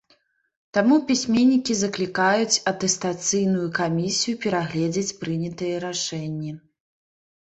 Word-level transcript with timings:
Таму 0.75 0.95
пісьменнікі 1.09 1.73
заклікаюць 1.81 2.61
атэстацыйную 2.73 3.67
камісію 3.81 4.35
перагледзець 4.47 5.15
прынятыя 5.25 5.75
рашэнні. 5.89 6.51